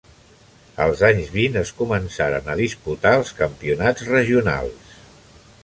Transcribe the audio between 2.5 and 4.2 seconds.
a disputar els campionats